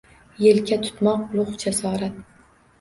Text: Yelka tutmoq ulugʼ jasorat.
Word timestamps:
Yelka 0.45 0.77
tutmoq 0.87 1.29
ulugʼ 1.37 1.55
jasorat. 1.67 2.19